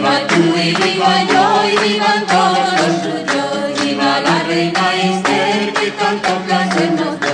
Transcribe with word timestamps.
viva 0.00 0.26
tú 0.32 0.42
y 0.66 0.68
viva 0.82 1.14
yo 1.32 1.46
y 1.72 1.74
vivan 1.84 2.20
todos 2.34 2.68
los 2.78 2.94
suyos, 3.04 3.80
viva 3.82 4.20
la 4.26 4.36
reina 4.50 4.86
Esther 5.06 5.72
que 5.78 5.90
tanto 6.02 6.30
placer 6.46 6.90
nos 6.98 7.20
dio. 7.20 7.30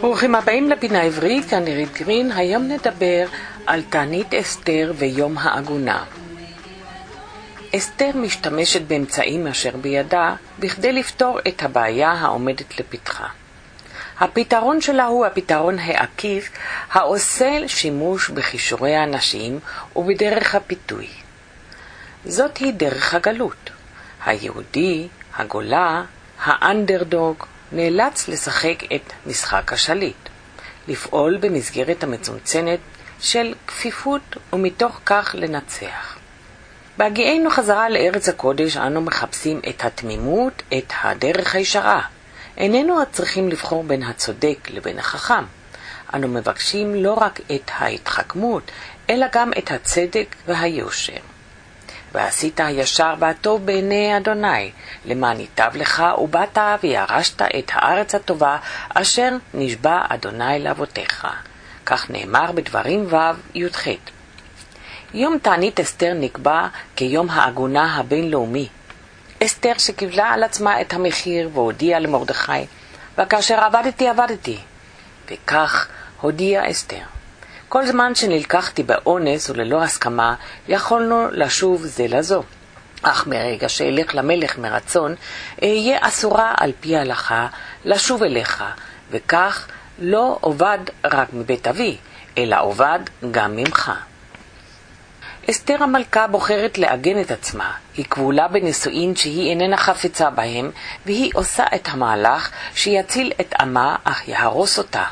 ברוכים 0.00 0.34
הבאים 0.34 0.70
לפינה 0.70 1.00
העברית, 1.00 1.44
כאן 1.44 1.64
נירית 1.64 1.92
גרין. 1.92 2.32
היום 2.32 2.62
נדבר 2.62 3.26
על 3.66 3.82
תענית 3.82 4.34
אסתר 4.34 4.92
ויום 4.96 5.38
העגונה. 5.38 6.04
אסתר 7.76 8.10
משתמשת 8.14 8.82
באמצעים 8.82 9.46
אשר 9.46 9.76
בידה 9.76 10.34
בכדי 10.58 10.92
לפתור 10.92 11.38
את 11.48 11.62
הבעיה 11.62 12.12
העומדת 12.12 12.80
לפתחה. 12.80 13.26
הפתרון 14.20 14.80
שלה 14.80 15.04
הוא 15.04 15.26
הפתרון 15.26 15.78
העקיף 15.78 16.50
העושה 16.92 17.68
שימוש 17.68 18.28
בכישורי 18.30 18.94
האנשים 18.94 19.60
ובדרך 19.96 20.54
הפיתוי. 20.54 21.08
זאת 22.24 22.56
היא 22.56 22.72
דרך 22.72 23.14
הגלות. 23.14 23.70
היהודי, 24.24 25.08
הגולה, 25.36 26.02
האנדרדוג, 26.44 27.44
נאלץ 27.72 28.28
לשחק 28.28 28.84
את 28.94 29.12
משחק 29.26 29.72
השליט, 29.72 30.28
לפעול 30.88 31.36
במסגרת 31.36 32.04
המצומצמת 32.04 32.80
של 33.20 33.54
כפיפות 33.66 34.36
ומתוך 34.52 35.00
כך 35.06 35.34
לנצח. 35.38 36.16
בהגיענו 36.96 37.50
חזרה 37.50 37.88
לארץ 37.88 38.28
הקודש 38.28 38.76
אנו 38.76 39.00
מחפשים 39.00 39.60
את 39.68 39.84
התמימות, 39.84 40.62
את 40.78 40.92
הדרך 41.02 41.54
הישרה. 41.54 42.00
איננו 42.56 42.94
צריכים 43.12 43.48
לבחור 43.48 43.84
בין 43.84 44.02
הצודק 44.02 44.70
לבין 44.70 44.98
החכם. 44.98 45.44
אנו 46.14 46.28
מבקשים 46.28 46.94
לא 46.94 47.12
רק 47.12 47.40
את 47.54 47.70
ההתחכמות, 47.78 48.70
אלא 49.10 49.26
גם 49.32 49.50
את 49.58 49.70
הצדק 49.70 50.36
והיושר. 50.46 51.20
ועשית 52.14 52.60
הישר 52.60 53.14
והטוב 53.18 53.66
בעיני 53.66 54.16
אדוני, 54.16 54.70
למען 55.04 55.40
ייטב 55.40 55.70
לך, 55.74 56.04
ובאת 56.18 56.58
וירשת 56.82 57.42
את 57.42 57.70
הארץ 57.74 58.14
הטובה, 58.14 58.56
אשר 58.88 59.28
נשבע 59.54 60.02
אדוני 60.08 60.58
לאבותיך. 60.58 61.26
כך 61.86 62.10
נאמר 62.10 62.52
בדברים 62.52 63.06
ו' 63.10 63.16
י"ח. 63.54 63.86
יום 65.14 65.38
תענית 65.38 65.80
אסתר 65.80 66.12
נקבע 66.14 66.66
כיום 66.96 67.30
העגונה 67.30 67.96
הבינלאומי. 67.96 68.68
אסתר 69.44 69.72
שקיבלה 69.78 70.28
על 70.28 70.42
עצמה 70.42 70.80
את 70.80 70.92
המחיר 70.92 71.50
והודיעה 71.52 72.00
למרדכי, 72.00 72.66
וכאשר 73.18 73.60
עבדתי 73.60 74.08
עבדתי. 74.08 74.58
וכך 75.30 75.88
הודיעה 76.22 76.70
אסתר. 76.70 77.02
כל 77.68 77.86
זמן 77.86 78.14
שנלקחתי 78.14 78.82
באונס 78.82 79.50
וללא 79.50 79.82
הסכמה, 79.82 80.34
יכולנו 80.68 81.28
לשוב 81.30 81.82
זה 81.86 82.06
לזו. 82.08 82.42
אך 83.02 83.26
מרגע 83.26 83.68
שאלך 83.68 84.14
למלך 84.14 84.58
מרצון, 84.58 85.14
אהיה 85.62 85.98
אסורה 86.00 86.54
על 86.56 86.72
פי 86.80 86.96
ההלכה 86.96 87.46
לשוב 87.84 88.22
אליך, 88.22 88.64
וכך 89.10 89.68
לא 89.98 90.38
אובד 90.42 90.78
רק 91.04 91.28
מבית 91.32 91.68
אבי, 91.68 91.96
אלא 92.38 92.56
אובד 92.60 92.98
גם 93.30 93.56
ממך. 93.56 93.92
אסתר 95.50 95.82
המלכה 95.82 96.26
בוחרת 96.26 96.78
לעגן 96.78 97.20
את 97.20 97.30
עצמה. 97.30 97.72
היא 97.96 98.04
כבולה 98.04 98.48
בנישואין 98.48 99.16
שהיא 99.16 99.50
איננה 99.50 99.76
חפצה 99.76 100.30
בהם, 100.30 100.70
והיא 101.06 101.30
עושה 101.34 101.64
את 101.74 101.88
המהלך 101.88 102.50
שיציל 102.74 103.32
את 103.40 103.54
עמה, 103.60 103.96
אך 104.04 104.28
יהרוס 104.28 104.78
אותה. 104.78 105.04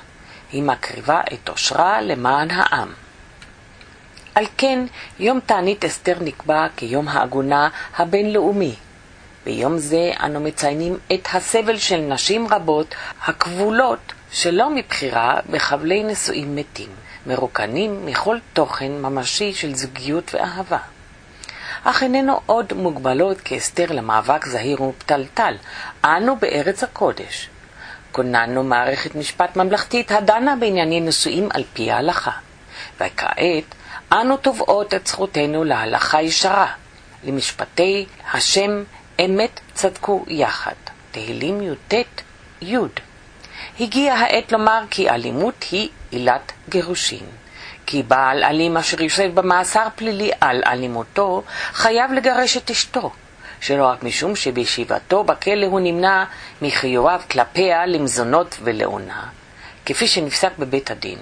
היא 0.52 0.62
מקריבה 0.62 1.20
את 1.32 1.48
עושרה 1.48 2.00
למען 2.00 2.50
העם. 2.50 2.88
על 4.34 4.46
כן, 4.56 4.84
יום 5.18 5.40
תענית 5.40 5.84
אסתר 5.84 6.16
נקבע 6.20 6.66
כיום 6.76 7.08
העגונה 7.08 7.68
הבינלאומי. 7.96 8.74
ביום 9.44 9.78
זה 9.78 10.10
אנו 10.22 10.40
מציינים 10.40 10.98
את 11.14 11.28
הסבל 11.34 11.76
של 11.76 11.96
נשים 11.96 12.48
רבות 12.48 12.94
הכבולות 13.24 14.12
שלא 14.32 14.70
מבחירה 14.70 15.36
בחבלי 15.50 16.02
נישואים 16.02 16.56
מתים, 16.56 16.88
מרוקנים 17.26 18.06
מכל 18.06 18.36
תוכן 18.52 18.92
ממשי 18.92 19.54
של 19.54 19.74
זוגיות 19.74 20.34
ואהבה. 20.34 20.78
אך 21.84 22.02
איננו 22.02 22.40
עוד 22.46 22.72
מוגבלות 22.72 23.40
כאסתר 23.40 23.92
למאבק 23.92 24.46
זהיר 24.46 24.82
ופתלתל, 24.82 25.54
אנו 26.04 26.36
בארץ 26.36 26.82
הקודש. 26.82 27.48
כוננו 28.12 28.62
מערכת 28.62 29.14
משפט 29.14 29.56
ממלכתית 29.56 30.12
הדנה 30.12 30.56
בענייני 30.56 31.00
נישואים 31.00 31.48
על 31.54 31.64
פי 31.72 31.90
ההלכה. 31.90 32.30
וכעת 33.00 33.74
אנו 34.12 34.36
תובעות 34.36 34.94
את 34.94 35.06
זכותנו 35.06 35.64
להלכה 35.64 36.22
ישרה, 36.22 36.66
למשפטי 37.24 38.06
השם 38.32 38.82
אמת 39.24 39.60
צדקו 39.74 40.24
יחד. 40.28 40.74
תהילים 41.10 41.62
י"ט 41.62 41.94
י' 42.62 42.76
הגיעה 43.80 44.20
העת 44.20 44.52
לומר 44.52 44.82
כי 44.90 45.10
אלימות 45.10 45.64
היא 45.70 45.88
עילת 46.10 46.52
גירושין. 46.68 47.26
כי 47.86 48.02
בעל 48.02 48.44
אלים 48.44 48.76
אשר 48.76 49.02
יושב 49.02 49.34
במאסר 49.34 49.86
פלילי 49.94 50.30
על 50.40 50.62
אלימותו, 50.66 51.42
חייב 51.72 52.12
לגרש 52.12 52.56
את 52.56 52.70
אשתו, 52.70 53.10
שלא 53.60 53.86
רק 53.86 54.02
משום 54.02 54.36
שבישיבתו 54.36 55.24
בכלא 55.24 55.66
הוא 55.66 55.80
נמנע 55.80 56.24
מחיוביו 56.62 57.20
כלפיה 57.30 57.86
למזונות 57.86 58.58
ולעונה, 58.62 59.26
כפי 59.86 60.06
שנפסק 60.06 60.50
בבית 60.58 60.90
הדין, 60.90 61.18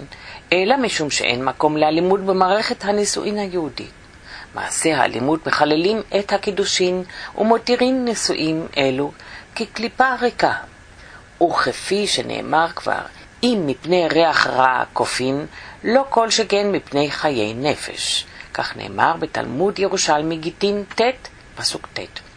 אלא 0.53 0.77
משום 0.77 1.11
שאין 1.11 1.45
מקום 1.45 1.77
לאלימות 1.77 2.21
במערכת 2.21 2.85
הנישואין 2.85 3.39
היהודית. 3.39 3.91
מעשי 4.55 4.93
האלימות 4.93 5.47
מחללים 5.47 6.03
את 6.19 6.33
הקידושין 6.33 7.03
ומותירים 7.39 8.05
נישואים 8.05 8.67
אלו 8.77 9.13
כקליפה 9.55 10.15
ריקה. 10.21 10.53
וכפי 11.43 12.07
שנאמר 12.07 12.69
כבר, 12.69 13.03
אם 13.43 13.63
מפני 13.67 14.09
ריח 14.09 14.47
רע 14.47 14.85
כופין, 14.93 15.47
לא 15.85 16.05
כל 16.09 16.31
שכן 16.31 16.73
מפני 16.73 17.11
חיי 17.11 17.55
נפש. 17.55 18.27
כך 18.55 18.77
נאמר 18.77 19.17
בתלמוד 19.19 19.79
ירושלמי 19.79 20.37
גיטין 20.37 20.85
ט', 20.95 21.03
פסוק 21.57 21.89
ט'. 21.95 22.28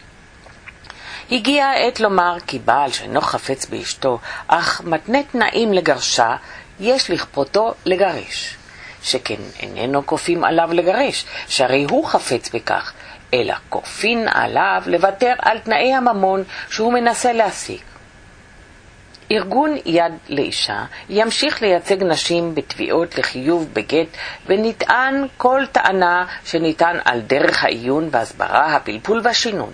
הגיעה 1.30 1.72
העת 1.72 2.00
לומר 2.00 2.36
כי 2.46 2.58
בעל 2.58 2.92
שאינו 2.92 3.20
חפץ 3.20 3.66
באשתו, 3.66 4.18
אך 4.48 4.80
מתנה 4.84 5.22
תנאים 5.22 5.72
לגרשה, 5.72 6.36
יש 6.80 7.10
לכפותו 7.10 7.74
לגרש. 7.84 8.56
שכן 9.02 9.40
איננו 9.60 10.06
כופים 10.06 10.44
עליו 10.44 10.68
לגרש, 10.72 11.24
שהרי 11.48 11.86
הוא 11.90 12.06
חפץ 12.06 12.50
בכך, 12.54 12.92
אלא 13.34 13.54
כופין 13.68 14.28
עליו 14.28 14.82
לוותר 14.86 15.34
על 15.38 15.58
תנאי 15.58 15.94
הממון 15.94 16.44
שהוא 16.70 16.92
מנסה 16.92 17.32
להשיג. 17.32 17.80
ארגון 19.32 19.76
יד 19.86 20.12
לאישה 20.28 20.84
ימשיך 21.08 21.62
לייצג 21.62 22.02
נשים 22.02 22.54
בתביעות 22.54 23.18
לחיוב 23.18 23.68
בגט 23.72 24.06
ונטען 24.46 25.26
כל 25.36 25.62
טענה 25.72 26.26
שניתן 26.44 26.96
על 27.04 27.20
דרך 27.20 27.64
העיון 27.64 28.08
והסברה, 28.10 28.76
הפלפול 28.76 29.20
והשינון. 29.24 29.72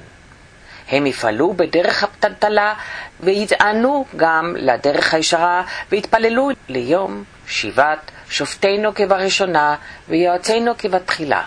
הם 0.91 1.07
יפעלו 1.07 1.55
בדרך 1.57 2.03
הפתלתלה 2.03 2.75
ויטענו 3.21 4.05
גם 4.17 4.55
לדרך 4.59 5.15
הישרה 5.15 5.63
ויתפללו 5.91 6.49
ליום 6.69 7.25
שיבת 7.47 8.11
שופטינו 8.31 8.95
כבראשונה 8.95 9.77
ויועצינו 10.09 10.73
כבתחילה. 10.79 11.43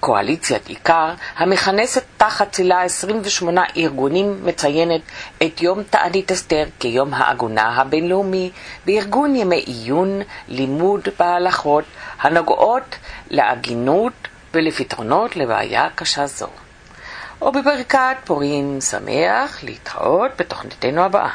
קואליציית 0.00 0.66
עיקר, 0.66 1.14
המכנסת 1.36 2.04
תחת 2.16 2.52
צילה 2.52 2.82
28 2.82 3.62
ארגונים, 3.76 4.40
מציינת 4.44 5.00
את 5.42 5.62
יום 5.62 5.82
תענית 5.82 6.32
אסתר 6.32 6.64
כיום 6.78 7.14
העגונה 7.14 7.68
הבינלאומי 7.80 8.50
בארגון 8.86 9.36
ימי 9.36 9.56
עיון, 9.66 10.22
לימוד 10.48 11.08
בהלכות 11.18 11.84
הנוגעות 12.20 12.96
להגינות 13.30 14.12
ולפתרונות 14.54 15.36
לבעיה 15.36 15.88
קשה 15.94 16.26
זו. 16.26 16.65
ובברכת 17.42 18.16
פורים 18.24 18.80
שמח 18.80 19.64
להתראות 19.64 20.30
בתוכניתנו 20.38 21.02
הבאה. 21.02 21.30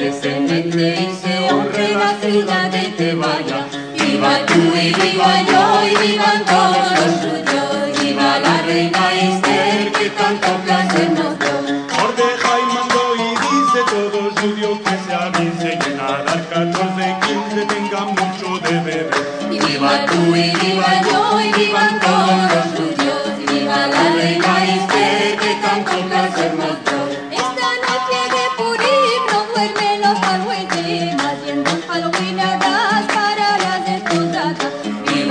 Que 0.00 0.12
se 0.12 0.32
mete 0.48 0.88
y 1.04 1.08
se 1.20 1.32
honre 1.46 1.88
la 2.02 2.10
ciudad 2.22 2.70
de 2.70 2.84
Tebaya. 2.98 3.60
Viva 3.98 4.34
tú 4.46 4.60
y 4.84 4.88
viva 5.00 5.32
yo 5.50 5.62
y 5.90 5.92
vivan 6.04 6.40
todos 6.52 6.88
los 6.98 7.12
suyos, 7.22 8.00
viva 8.00 8.30
la 8.44 8.56
reina 8.62 9.04
Esther 9.26 9.92
que 9.92 10.08
tanto 10.10 10.50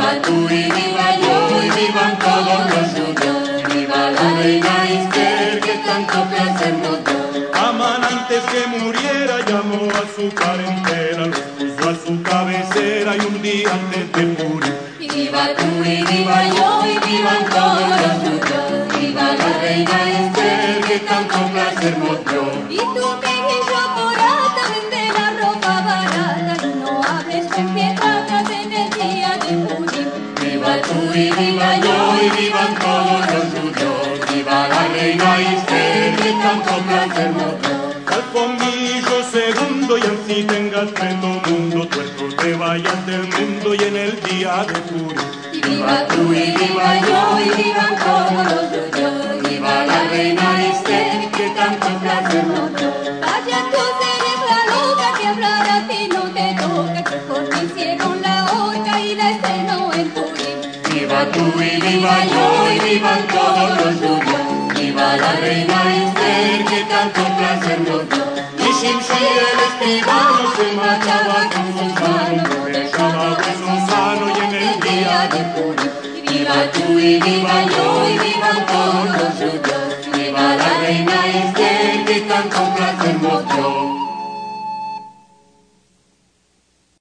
viva 0.09 0.21
tú 0.21 0.31
y 0.49 0.63
viva 0.63 1.15
yo 1.17 1.61
y 1.61 1.69
vivan 1.69 2.17
todos 2.19 2.61
los 2.71 2.91
suyos. 2.91 3.73
Viva 3.73 4.11
la 4.11 4.33
reina 4.41 4.89
Esther 4.89 5.59
que 5.59 5.73
tanto 5.85 6.23
placer 6.29 6.73
nos 6.77 7.03
dio. 7.05 7.51
Aman 7.53 8.03
antes 8.03 8.41
que 8.51 8.67
muriera, 8.67 9.45
llamó 9.45 9.89
a 9.91 10.03
su 10.15 10.29
parentela, 10.29 11.27
los 11.27 11.39
puso 11.39 11.89
a 11.89 11.95
su 11.95 12.23
cabecera 12.23 13.15
y 13.17 13.19
un 13.19 13.41
día 13.41 13.71
antes 13.71 14.11
de 14.13 14.43
morir. 14.43 14.73
Viva 14.99 15.47
tú 15.57 15.83
y 15.83 16.03
viva 16.03 16.43
yo 16.47 16.85
y 16.85 17.07
vivan 17.07 17.45
todos 17.49 17.89
los 18.01 18.15
suyos. 18.23 18.99
Viva 18.99 19.35
la 19.35 19.57
reina 19.61 19.97
Esther 20.19 20.81
que 20.85 20.99
tanto 20.99 21.37
placer 21.51 21.97
nos 21.99 22.25
dio. 22.25 22.43
Y 22.69 22.77
tú 22.77 23.38
Placer 36.57 37.29
mostró. 37.33 37.77
Al 38.07 38.23
pomillo 38.33 39.23
segundo 39.31 39.97
y 39.99 40.01
así 40.01 40.43
tengas 40.45 40.89
preto 40.89 41.27
mundo, 41.47 41.87
tuertos 41.87 42.35
te 42.37 42.55
vayas 42.55 43.05
del 43.05 43.21
mundo 43.27 43.75
y 43.75 43.83
en 43.83 43.95
el 43.95 44.19
día 44.23 44.65
de 44.65 44.73
Purim. 44.73 45.19
Y 45.53 45.61
viva 45.61 46.07
tú 46.07 46.33
y 46.33 46.49
viva 46.57 46.99
yo 47.01 47.39
y 47.39 47.49
vivan 47.61 47.95
todos 47.97 48.45
los 48.51 48.65
judíos. 48.71 49.47
Viva 49.47 49.85
la 49.85 50.03
reina 50.09 50.65
Esther 50.65 51.29
que 51.29 51.49
tanto 51.51 51.87
placer 51.99 52.45
mostró. 52.47 52.93
Vaya 53.21 53.59
tú 53.71 53.83
eres 54.17 54.41
la 54.49 54.59
loca 54.73 55.19
que 55.19 55.27
hablar 55.27 55.69
a 55.69 55.87
ti 55.87 56.09
no 56.11 56.23
te 56.33 56.55
toca, 56.59 57.03
que 57.03 57.17
por 57.27 57.47
ti 57.49 57.59
hicieron 57.65 58.21
la 58.23 58.45
horca 58.51 58.99
y 58.99 59.13
la 59.13 59.31
estrenó 59.31 59.93
en 59.93 60.09
Purim. 60.09 60.57
Viva 60.95 61.25
tú 61.31 61.61
y 61.61 61.79
viva 61.79 62.25
yo 62.25 62.71
y 62.73 62.79
vivan 62.89 63.27
todos 63.27 63.69
los 63.85 63.95
judíos. 63.97 64.28
Viva 64.89 65.15
la 65.17 65.33
reina 65.33 65.79
Esther 65.97 66.65
que 66.65 66.83
tanto 66.85 67.21
placer 67.37 67.79
mostró. 67.81 68.23
Y 68.57 68.69
Shimshai 68.73 69.27
el 69.37 69.59
escribano 69.67 70.51
se 70.57 70.67
mataba 70.73 71.39
con 71.53 71.67
sus 71.77 71.93
manos, 72.01 72.49
no 72.49 72.65
dejaba 72.65 73.37
sano 73.87 74.25
y 74.29 74.39
en 74.45 74.53
el 74.55 74.79
día 74.79 75.29
de 75.31 75.41
Purim. 75.53 75.91
Viva 76.27 76.71
tú 76.73 76.97
y 76.97 77.19
viva 77.21 77.65
yo 77.65 78.09
y. 78.09 78.17
Viva 78.17 78.58